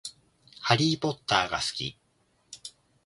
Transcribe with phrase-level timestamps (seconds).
[0.61, 1.95] ハリーポッターが好き